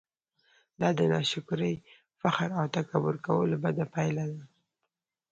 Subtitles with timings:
[0.79, 1.73] دا د ناشکرۍ،
[2.21, 4.41] فخر او تکبير کولو بده پايله ده!